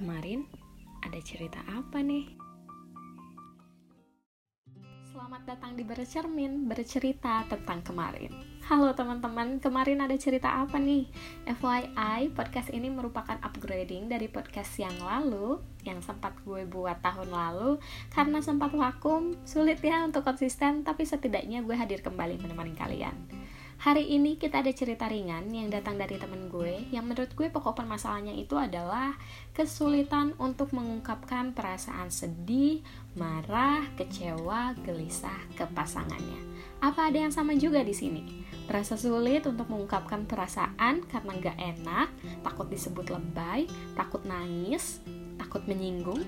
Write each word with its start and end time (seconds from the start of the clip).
Kemarin 0.00 0.48
ada 1.04 1.20
cerita 1.20 1.60
apa 1.68 2.00
nih? 2.00 2.24
Selamat 5.12 5.44
datang 5.44 5.76
di 5.76 5.84
Bercermin, 5.84 6.64
bercerita 6.64 7.44
tentang 7.44 7.84
kemarin. 7.84 8.32
Halo 8.64 8.96
teman-teman, 8.96 9.60
kemarin 9.60 10.00
ada 10.00 10.16
cerita 10.16 10.64
apa 10.64 10.80
nih? 10.80 11.04
FYI, 11.44 12.32
podcast 12.32 12.72
ini 12.72 12.88
merupakan 12.88 13.36
upgrading 13.44 14.08
dari 14.08 14.24
podcast 14.32 14.72
yang 14.80 14.96
lalu, 15.04 15.60
yang 15.84 16.00
sempat 16.00 16.32
gue 16.48 16.64
buat 16.64 16.96
tahun 17.04 17.28
lalu, 17.28 17.76
karena 18.08 18.40
sempat 18.40 18.72
vakum, 18.72 19.36
sulit 19.44 19.84
ya 19.84 20.00
untuk 20.08 20.24
konsisten, 20.24 20.80
tapi 20.80 21.04
setidaknya 21.04 21.60
gue 21.60 21.76
hadir 21.76 22.00
kembali 22.00 22.40
menemani 22.40 22.72
kalian. 22.72 23.12
Hari 23.80 24.12
ini 24.12 24.36
kita 24.36 24.60
ada 24.60 24.68
cerita 24.76 25.08
ringan 25.08 25.48
yang 25.56 25.72
datang 25.72 25.96
dari 25.96 26.20
temen 26.20 26.52
gue 26.52 26.92
yang 26.92 27.08
menurut 27.08 27.32
gue 27.32 27.48
pokok 27.48 27.80
permasalahannya 27.80 28.36
itu 28.36 28.52
adalah 28.52 29.16
kesulitan 29.56 30.36
untuk 30.36 30.76
mengungkapkan 30.76 31.56
perasaan 31.56 32.12
sedih, 32.12 32.84
marah, 33.16 33.80
kecewa, 33.96 34.76
gelisah 34.84 35.40
ke 35.56 35.64
pasangannya. 35.72 36.44
Apa 36.84 37.08
ada 37.08 37.24
yang 37.24 37.32
sama 37.32 37.56
juga 37.56 37.80
di 37.80 37.96
sini? 37.96 38.44
Merasa 38.68 39.00
sulit 39.00 39.48
untuk 39.48 39.72
mengungkapkan 39.72 40.28
perasaan 40.28 41.00
karena 41.08 41.32
gak 41.40 41.56
enak, 41.56 42.08
takut 42.44 42.68
disebut 42.68 43.08
lebay, 43.08 43.64
takut 43.96 44.20
nangis, 44.28 45.00
takut 45.40 45.64
menyinggung, 45.64 46.20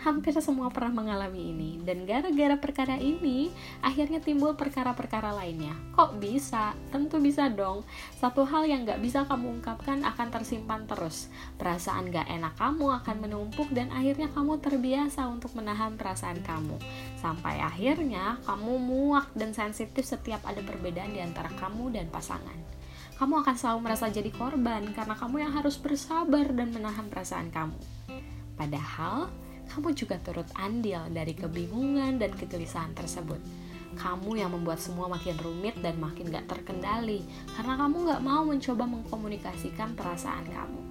hampir 0.00 0.32
semua 0.40 0.72
pernah 0.72 1.04
mengalami 1.04 1.52
ini. 1.52 1.70
Dan 1.84 2.08
gara-gara 2.08 2.56
perkara 2.56 2.96
ini 2.96 3.52
akhirnya 3.84 4.18
timbul 4.20 4.56
perkara-perkara 4.56 5.32
lainnya. 5.36 5.76
Kok 5.94 6.16
bisa? 6.16 6.72
tentu 6.90 7.20
bisa 7.22 7.46
dong. 7.52 7.84
Satu 8.18 8.42
hal 8.48 8.66
yang 8.66 8.88
gak 8.88 8.98
bisa 8.98 9.28
kamu 9.28 9.60
ungkapkan 9.60 10.02
akan 10.02 10.28
tersimpan 10.32 10.88
terus. 10.88 11.28
Perasaan 11.60 12.10
gak 12.10 12.26
enak 12.26 12.56
kamu 12.56 12.86
akan 13.04 13.16
menumpuk 13.20 13.68
dan 13.70 13.92
akhirnya 13.92 14.32
kamu 14.32 14.58
terbiasa 14.58 15.28
untuk 15.28 15.52
menahan 15.54 15.94
perasaan 15.94 16.40
kamu. 16.42 16.76
Sampai 17.20 17.60
akhirnya 17.60 18.40
kamu 18.48 18.80
muak 18.80 19.30
dan 19.36 19.52
sensitif 19.52 20.02
setiap 20.02 20.40
ada 20.48 20.64
perbedaan 20.64 21.12
di 21.12 21.20
antara 21.20 21.52
kamu 21.60 21.94
dan 21.94 22.08
pasangan. 22.08 22.58
Kamu 23.20 23.44
akan 23.44 23.52
selalu 23.52 23.80
merasa 23.84 24.08
jadi 24.08 24.32
korban 24.32 24.96
karena 24.96 25.12
kamu 25.12 25.44
yang 25.44 25.52
harus 25.52 25.76
bersabar 25.76 26.48
dan 26.56 26.72
menahan 26.72 27.04
perasaan 27.12 27.52
kamu. 27.52 27.76
Padahal 28.56 29.28
kamu 29.70 29.94
juga 29.94 30.18
turut 30.18 30.50
andil 30.58 31.06
dari 31.14 31.30
kebingungan 31.30 32.18
dan 32.18 32.34
kegelisahan 32.34 32.90
tersebut. 32.90 33.38
Kamu 33.94 34.38
yang 34.38 34.50
membuat 34.50 34.82
semua 34.82 35.06
makin 35.06 35.34
rumit 35.38 35.78
dan 35.78 35.98
makin 35.98 36.30
gak 36.30 36.46
terkendali 36.46 37.22
karena 37.54 37.74
kamu 37.78 37.96
gak 38.06 38.22
mau 38.22 38.42
mencoba 38.42 38.84
mengkomunikasikan 38.86 39.94
perasaan 39.94 40.46
kamu. 40.46 40.89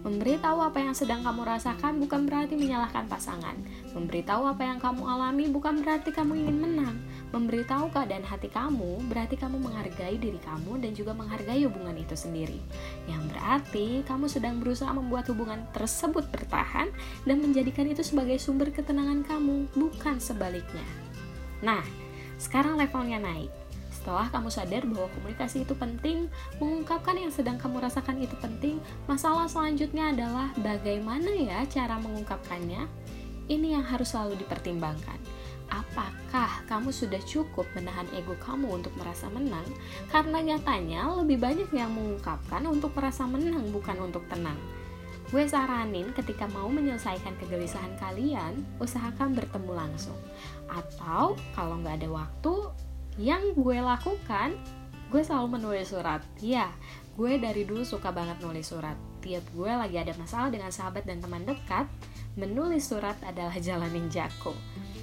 Memberitahu 0.00 0.64
apa 0.64 0.80
yang 0.80 0.96
sedang 0.96 1.20
kamu 1.20 1.44
rasakan 1.44 2.00
bukan 2.00 2.24
berarti 2.24 2.56
menyalahkan 2.56 3.04
pasangan. 3.04 3.52
Memberitahu 3.92 4.48
apa 4.48 4.64
yang 4.64 4.80
kamu 4.80 5.04
alami 5.04 5.44
bukan 5.52 5.84
berarti 5.84 6.08
kamu 6.08 6.40
ingin 6.40 6.56
menang. 6.56 6.96
Memberitahu 7.36 7.92
keadaan 7.92 8.24
hati 8.24 8.48
kamu 8.48 9.04
berarti 9.12 9.36
kamu 9.36 9.60
menghargai 9.60 10.16
diri 10.16 10.40
kamu 10.40 10.80
dan 10.80 10.96
juga 10.96 11.12
menghargai 11.12 11.68
hubungan 11.68 12.00
itu 12.00 12.16
sendiri. 12.16 12.64
Yang 13.04 13.22
berarti 13.28 14.00
kamu 14.08 14.24
sedang 14.24 14.56
berusaha 14.56 14.88
membuat 14.88 15.28
hubungan 15.28 15.68
tersebut 15.76 16.24
bertahan 16.32 16.88
dan 17.28 17.36
menjadikan 17.44 17.84
itu 17.84 18.00
sebagai 18.00 18.40
sumber 18.40 18.72
ketenangan 18.72 19.20
kamu, 19.28 19.68
bukan 19.76 20.16
sebaliknya. 20.16 20.88
Nah, 21.60 21.84
sekarang 22.40 22.80
levelnya 22.80 23.20
naik 23.20 23.52
setelah 24.00 24.32
kamu 24.32 24.48
sadar 24.48 24.82
bahwa 24.88 25.12
komunikasi 25.12 25.68
itu 25.68 25.76
penting, 25.76 26.32
mengungkapkan 26.56 27.20
yang 27.20 27.28
sedang 27.28 27.60
kamu 27.60 27.84
rasakan 27.84 28.16
itu 28.24 28.32
penting, 28.40 28.80
masalah 29.04 29.44
selanjutnya 29.44 30.16
adalah 30.16 30.48
bagaimana 30.56 31.28
ya 31.36 31.68
cara 31.68 32.00
mengungkapkannya. 32.00 32.88
Ini 33.52 33.76
yang 33.76 33.84
harus 33.84 34.16
selalu 34.16 34.40
dipertimbangkan. 34.40 35.20
Apakah 35.68 36.64
kamu 36.64 36.96
sudah 36.96 37.20
cukup 37.28 37.68
menahan 37.76 38.08
ego 38.16 38.32
kamu 38.40 38.80
untuk 38.80 38.96
merasa 38.96 39.28
menang? 39.28 39.68
Karena 40.08 40.40
nyatanya 40.40 41.20
lebih 41.20 41.36
banyak 41.36 41.68
yang 41.68 41.92
mengungkapkan 41.92 42.64
untuk 42.72 42.96
merasa 42.96 43.28
menang 43.28 43.68
bukan 43.68 44.00
untuk 44.00 44.24
tenang. 44.32 44.56
Gue 45.28 45.46
saranin 45.46 46.10
ketika 46.16 46.48
mau 46.50 46.66
menyelesaikan 46.72 47.36
kegelisahan 47.36 47.94
kalian, 48.00 48.64
usahakan 48.82 49.36
bertemu 49.36 49.72
langsung. 49.76 50.18
Atau 50.66 51.38
kalau 51.54 51.78
nggak 51.84 52.02
ada 52.02 52.08
waktu, 52.10 52.54
yang 53.16 53.56
gue 53.56 53.78
lakukan 53.80 54.54
gue 55.10 55.22
selalu 55.24 55.58
menulis 55.58 55.90
surat. 55.90 56.22
Ya 56.38 56.70
gue 57.18 57.40
dari 57.40 57.66
dulu 57.66 57.82
suka 57.82 58.14
banget 58.14 58.38
nulis 58.44 58.70
surat. 58.70 58.94
Tiap 59.20 59.44
gue 59.56 59.70
lagi 59.70 59.96
ada 59.98 60.14
masalah 60.16 60.48
dengan 60.48 60.70
sahabat 60.70 61.04
dan 61.08 61.18
teman 61.18 61.42
dekat 61.42 61.88
menulis 62.38 62.86
surat 62.86 63.18
adalah 63.26 63.54
jalan 63.66 63.90
ninjaku 63.90 64.54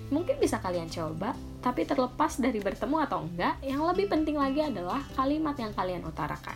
mungkin 0.08 0.40
bisa 0.40 0.64
kalian 0.64 0.88
coba 0.88 1.36
tapi 1.60 1.84
terlepas 1.84 2.40
dari 2.40 2.64
bertemu 2.64 2.98
atau 3.04 3.28
enggak 3.28 3.60
yang 3.60 3.84
lebih 3.84 4.08
penting 4.08 4.40
lagi 4.40 4.64
adalah 4.64 5.04
kalimat 5.20 5.56
yang 5.60 5.76
kalian 5.76 6.04
utarakan 6.08 6.56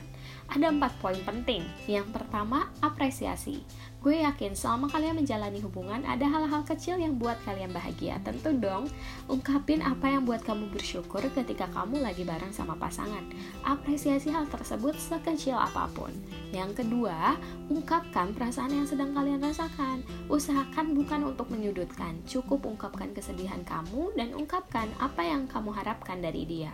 ada 0.51 0.67
empat 0.67 0.91
poin 0.99 1.17
penting. 1.23 1.63
Yang 1.87 2.11
pertama, 2.11 2.67
apresiasi. 2.83 3.63
Gue 4.01 4.25
yakin 4.25 4.57
selama 4.57 4.89
kalian 4.89 5.21
menjalani 5.21 5.61
hubungan 5.61 6.01
ada 6.09 6.25
hal-hal 6.25 6.65
kecil 6.65 6.97
yang 6.97 7.21
buat 7.21 7.37
kalian 7.45 7.69
bahagia. 7.69 8.17
Tentu 8.25 8.49
dong, 8.57 8.89
ungkapin 9.29 9.77
apa 9.85 10.09
yang 10.09 10.25
buat 10.25 10.41
kamu 10.41 10.73
bersyukur 10.73 11.21
ketika 11.37 11.69
kamu 11.69 12.01
lagi 12.01 12.25
bareng 12.25 12.49
sama 12.49 12.73
pasangan. 12.81 13.21
Apresiasi 13.61 14.33
hal 14.33 14.49
tersebut 14.49 14.97
sekecil 14.97 15.53
apa 15.53 15.85
pun. 15.93 16.09
Yang 16.49 16.81
kedua, 16.81 17.37
ungkapkan 17.69 18.33
perasaan 18.33 18.73
yang 18.73 18.89
sedang 18.89 19.13
kalian 19.13 19.45
rasakan. 19.45 20.01
Usahakan 20.33 20.97
bukan 20.97 21.21
untuk 21.37 21.53
menyudutkan, 21.53 22.17
cukup 22.25 22.65
ungkapkan 22.65 23.13
kesedihan 23.13 23.61
kamu 23.61 24.17
dan 24.17 24.33
ungkapkan 24.33 24.89
apa 24.97 25.21
yang 25.21 25.45
kamu 25.45 25.69
harapkan 25.77 26.17
dari 26.25 26.49
dia. 26.49 26.73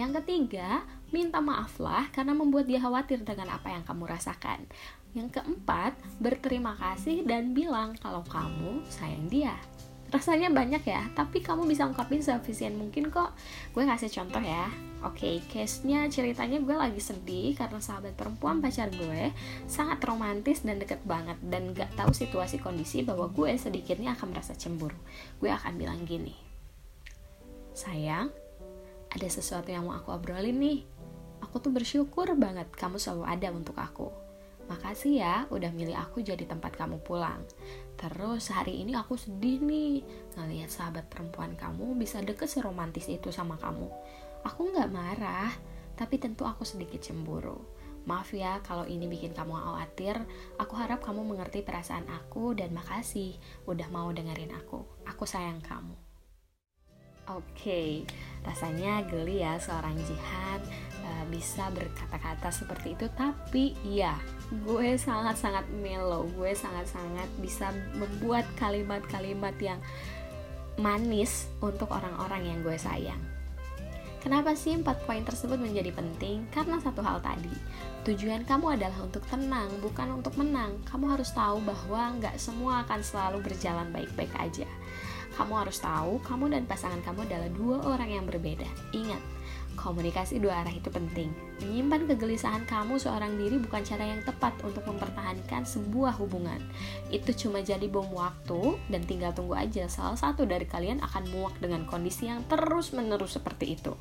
Yang 0.00 0.24
ketiga, 0.24 0.80
minta 1.12 1.44
maaflah 1.44 2.08
karena 2.08 2.32
membuat 2.32 2.64
dia 2.64 2.80
khawatir 2.80 3.20
dengan 3.20 3.52
apa 3.52 3.68
yang 3.68 3.84
kamu 3.84 4.08
rasakan. 4.08 4.64
Yang 5.12 5.36
keempat, 5.36 5.92
berterima 6.16 6.72
kasih 6.80 7.20
dan 7.28 7.52
bilang 7.52 7.92
kalau 8.00 8.24
kamu 8.24 8.80
sayang 8.88 9.28
dia. 9.28 9.52
Rasanya 10.08 10.48
banyak 10.48 10.80
ya, 10.88 11.04
tapi 11.12 11.44
kamu 11.44 11.68
bisa 11.68 11.84
ungkapin 11.84 12.24
seefisien 12.24 12.80
mungkin 12.80 13.12
kok. 13.12 13.36
Gue 13.76 13.84
kasih 13.84 14.08
contoh 14.08 14.40
ya. 14.40 14.72
Oke, 15.04 15.20
okay, 15.20 15.34
case-nya 15.52 16.08
ceritanya 16.08 16.64
gue 16.64 16.76
lagi 16.80 16.98
sedih 16.98 17.52
karena 17.52 17.76
sahabat 17.84 18.16
perempuan 18.16 18.64
pacar 18.64 18.88
gue 18.88 19.36
sangat 19.68 20.00
romantis 20.08 20.64
dan 20.64 20.80
deket 20.80 21.04
banget 21.04 21.36
dan 21.44 21.76
gak 21.76 21.92
tahu 21.92 22.16
situasi 22.16 22.56
kondisi 22.56 23.04
bahwa 23.04 23.28
gue 23.28 23.52
sedikitnya 23.52 24.16
akan 24.16 24.32
merasa 24.32 24.56
cemburu. 24.56 24.96
Gue 25.36 25.52
akan 25.52 25.76
bilang 25.76 26.02
gini, 26.08 26.34
sayang, 27.76 28.34
ada 29.10 29.26
sesuatu 29.26 29.70
yang 29.74 29.86
mau 29.86 29.98
aku 29.98 30.14
obrolin 30.14 30.56
nih. 30.58 30.80
Aku 31.42 31.58
tuh 31.58 31.74
bersyukur 31.74 32.30
banget 32.38 32.70
kamu 32.74 32.96
selalu 33.00 33.24
ada 33.26 33.48
untuk 33.50 33.74
aku. 33.74 34.08
Makasih 34.70 35.18
ya 35.18 35.36
udah 35.50 35.74
milih 35.74 35.98
aku 35.98 36.22
jadi 36.22 36.46
tempat 36.46 36.78
kamu 36.78 37.02
pulang. 37.02 37.42
Terus 37.98 38.54
hari 38.54 38.86
ini 38.86 38.94
aku 38.94 39.18
sedih 39.18 39.58
nih 39.58 40.06
ngeliat 40.38 40.70
sahabat 40.70 41.10
perempuan 41.10 41.58
kamu 41.58 41.98
bisa 41.98 42.22
deket 42.22 42.46
seromantis 42.46 43.10
itu 43.10 43.34
sama 43.34 43.58
kamu. 43.58 43.90
Aku 44.46 44.70
nggak 44.70 44.94
marah, 44.94 45.50
tapi 45.98 46.22
tentu 46.22 46.46
aku 46.46 46.62
sedikit 46.62 47.02
cemburu. 47.02 47.58
Maaf 48.08 48.32
ya 48.32 48.62
kalau 48.64 48.88
ini 48.88 49.10
bikin 49.10 49.36
kamu 49.36 49.52
khawatir. 49.58 50.16
Aku 50.56 50.78
harap 50.78 51.04
kamu 51.04 51.26
mengerti 51.26 51.60
perasaan 51.60 52.06
aku 52.08 52.56
dan 52.56 52.72
makasih 52.72 53.36
udah 53.66 53.90
mau 53.92 54.08
dengerin 54.14 54.54
aku. 54.54 54.86
Aku 55.04 55.26
sayang 55.28 55.60
kamu. 55.60 56.09
Oke, 57.28 57.44
okay. 57.52 57.90
rasanya 58.42 59.04
geli 59.06 59.44
ya 59.44 59.60
seorang 59.60 59.94
jihad 60.02 60.60
uh, 61.04 61.24
bisa 61.28 61.68
berkata-kata 61.70 62.48
seperti 62.48 62.96
itu, 62.96 63.06
tapi 63.12 63.76
ya 63.86 64.16
gue 64.50 64.96
sangat-sangat 64.96 65.68
mellow, 65.78 66.26
gue 66.34 66.50
sangat-sangat 66.56 67.28
bisa 67.38 67.70
membuat 67.94 68.48
kalimat-kalimat 68.56 69.54
yang 69.60 69.78
manis 70.80 71.46
untuk 71.60 71.92
orang-orang 71.92 72.50
yang 72.50 72.58
gue 72.64 72.74
sayang. 72.80 73.20
Kenapa 74.20 74.52
sih 74.52 74.76
empat 74.76 75.04
poin 75.08 75.24
tersebut 75.24 75.56
menjadi 75.56 75.96
penting? 75.96 76.44
Karena 76.52 76.76
satu 76.76 77.00
hal 77.00 77.24
tadi, 77.24 77.52
tujuan 78.04 78.44
kamu 78.44 78.76
adalah 78.76 79.00
untuk 79.00 79.24
tenang, 79.28 79.72
bukan 79.80 80.20
untuk 80.20 80.36
menang. 80.36 80.76
Kamu 80.84 81.08
harus 81.08 81.32
tahu 81.32 81.62
bahwa 81.64 82.20
nggak 82.20 82.36
semua 82.36 82.84
akan 82.84 83.00
selalu 83.00 83.40
berjalan 83.44 83.88
baik-baik 83.92 84.32
aja 84.36 84.68
kamu 85.38 85.52
harus 85.66 85.78
tahu 85.78 86.18
kamu 86.26 86.54
dan 86.54 86.62
pasangan 86.66 87.00
kamu 87.06 87.26
adalah 87.30 87.50
dua 87.54 87.76
orang 87.94 88.10
yang 88.10 88.24
berbeda. 88.26 88.66
Ingat, 88.90 89.22
komunikasi 89.78 90.42
dua 90.42 90.60
arah 90.64 90.74
itu 90.74 90.90
penting. 90.92 91.30
Menyimpan 91.62 92.10
kegelisahan 92.10 92.64
kamu 92.66 93.00
seorang 93.00 93.38
diri 93.38 93.56
bukan 93.56 93.80
cara 93.86 94.04
yang 94.04 94.20
tepat 94.26 94.52
untuk 94.66 94.84
mempertahankan 94.84 95.64
sebuah 95.64 96.18
hubungan. 96.18 96.60
Itu 97.08 97.32
cuma 97.36 97.62
jadi 97.62 97.86
bom 97.86 98.10
waktu 98.12 98.76
dan 98.90 99.06
tinggal 99.06 99.32
tunggu 99.32 99.56
aja 99.56 99.86
salah 99.86 100.18
satu 100.18 100.44
dari 100.44 100.66
kalian 100.68 101.00
akan 101.00 101.30
muak 101.32 101.56
dengan 101.62 101.86
kondisi 101.86 102.28
yang 102.28 102.44
terus-menerus 102.50 103.38
seperti 103.38 103.78
itu. 103.78 103.94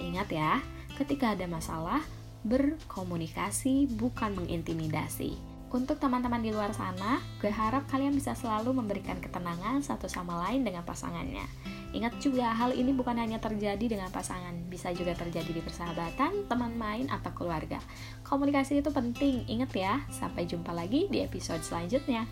Ingat 0.00 0.28
ya, 0.32 0.58
ketika 0.96 1.36
ada 1.36 1.44
masalah, 1.46 2.00
berkomunikasi 2.42 3.86
bukan 3.94 4.34
mengintimidasi. 4.34 5.51
Untuk 5.72 5.96
teman-teman 5.96 6.44
di 6.44 6.52
luar 6.52 6.68
sana, 6.76 7.16
gue 7.40 7.48
harap 7.48 7.88
kalian 7.88 8.12
bisa 8.12 8.36
selalu 8.36 8.76
memberikan 8.76 9.16
ketenangan 9.16 9.80
satu 9.80 10.04
sama 10.04 10.36
lain 10.44 10.68
dengan 10.68 10.84
pasangannya. 10.84 11.48
Ingat 11.96 12.20
juga, 12.20 12.52
hal 12.52 12.76
ini 12.76 12.92
bukan 12.92 13.16
hanya 13.16 13.40
terjadi 13.40 13.80
dengan 13.80 14.12
pasangan, 14.12 14.52
bisa 14.68 14.92
juga 14.92 15.16
terjadi 15.16 15.48
di 15.48 15.64
persahabatan, 15.64 16.44
teman 16.44 16.76
main, 16.76 17.08
atau 17.08 17.32
keluarga. 17.32 17.80
Komunikasi 18.20 18.84
itu 18.84 18.92
penting, 18.92 19.48
ingat 19.48 19.72
ya. 19.72 20.04
Sampai 20.12 20.44
jumpa 20.44 20.76
lagi 20.76 21.08
di 21.08 21.24
episode 21.24 21.64
selanjutnya. 21.64 22.28